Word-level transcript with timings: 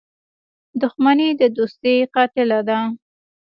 •دښمني 0.81 1.29
د 1.39 1.41
دوستۍ 1.55 1.97
قاتله 2.13 2.59
ده. 2.67 2.79